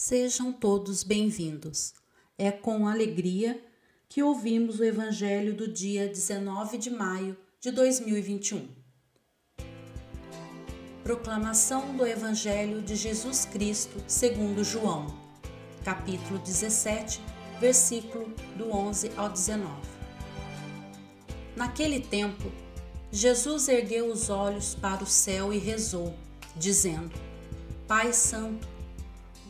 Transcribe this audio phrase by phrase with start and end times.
[0.00, 1.92] Sejam todos bem-vindos.
[2.38, 3.60] É com alegria
[4.08, 8.68] que ouvimos o Evangelho do dia 19 de maio de 2021.
[11.02, 15.08] Proclamação do Evangelho de Jesus Cristo segundo João,
[15.82, 17.20] capítulo 17,
[17.58, 19.68] versículo do 11 ao 19.
[21.56, 22.52] Naquele tempo,
[23.10, 26.14] Jesus ergueu os olhos para o céu e rezou,
[26.54, 27.10] dizendo:
[27.88, 28.77] Pai Santo,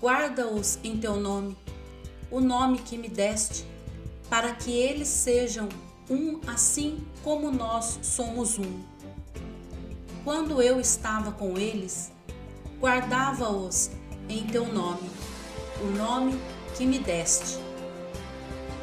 [0.00, 1.56] guarda-os em teu nome,
[2.30, 3.64] o nome que me deste,
[4.30, 5.68] para que eles sejam
[6.08, 8.80] um assim como nós somos um.
[10.22, 12.12] Quando eu estava com eles,
[12.80, 13.90] guardava-os
[14.28, 15.10] em teu nome,
[15.80, 16.38] o nome
[16.76, 17.58] que me deste.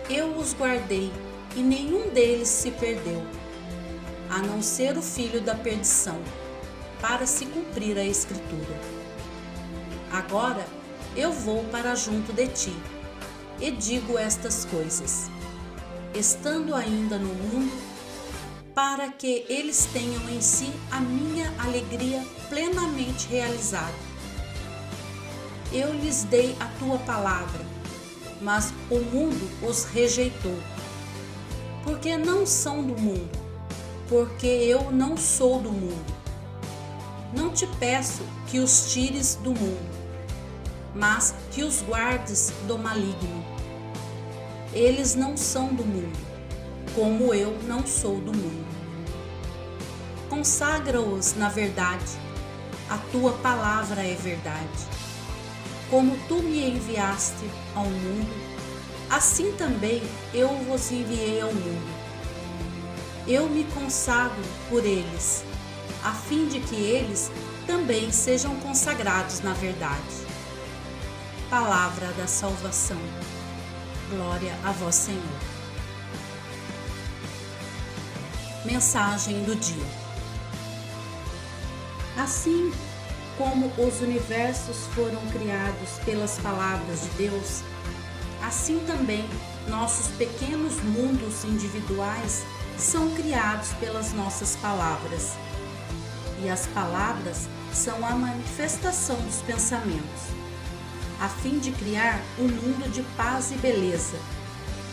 [0.10, 1.12] Eu os guardei
[1.56, 3.24] e nenhum deles se perdeu,
[4.30, 6.20] a não ser o filho da perdição,
[7.00, 8.80] para se cumprir a Escritura.
[10.12, 10.66] Agora,
[11.16, 12.76] eu vou para junto de ti.
[13.60, 15.30] E digo estas coisas,
[16.14, 17.72] estando ainda no mundo,
[18.74, 23.94] para que eles tenham em si a minha alegria plenamente realizada.
[25.72, 27.66] Eu lhes dei a tua palavra,
[28.42, 30.58] mas o mundo os rejeitou.
[31.86, 33.30] Porque não são do mundo,
[34.10, 36.14] porque eu não sou do mundo.
[37.34, 40.05] Não te peço que os tires do mundo
[40.96, 43.46] mas que os guardes do maligno.
[44.74, 46.18] Eles não são do mundo,
[46.96, 48.66] como eu não sou do mundo.
[50.30, 52.18] Consagra-os na verdade,
[52.90, 54.96] a tua palavra é verdade.
[55.90, 58.34] Como tu me enviaste ao mundo,
[59.10, 60.02] assim também
[60.34, 61.96] eu vos enviei ao mundo.
[63.28, 65.44] Eu me consagro por eles,
[66.04, 67.32] a fim de que eles
[67.66, 70.26] também sejam consagrados na verdade
[71.50, 72.98] palavra da salvação.
[74.10, 75.22] Glória a vós, Senhor.
[78.64, 79.86] Mensagem do dia.
[82.18, 82.74] Assim
[83.38, 87.62] como os universos foram criados pelas palavras de Deus,
[88.42, 89.30] assim também
[89.68, 92.44] nossos pequenos mundos individuais
[92.78, 95.34] são criados pelas nossas palavras.
[96.44, 100.45] E as palavras são a manifestação dos pensamentos
[101.20, 104.18] a fim de criar um mundo de paz e beleza,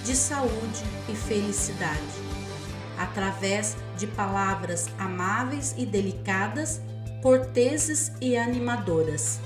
[0.04, 2.00] de saúde e felicidade,
[2.98, 6.80] através de palavras amáveis e delicadas,
[7.22, 9.40] corteses e animadoras.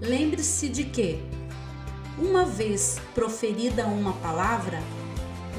[0.00, 1.22] Lembre-se de que,
[2.18, 4.80] uma vez proferida uma palavra,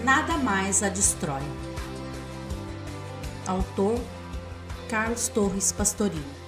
[0.03, 1.43] nada mais a destrói.
[3.47, 3.99] Autor
[4.89, 6.44] Carlos Torres Pastorino